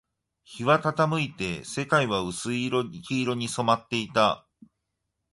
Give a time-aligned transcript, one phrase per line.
[0.45, 4.47] 日は傾いて、世界は薄い黄色に染まっていた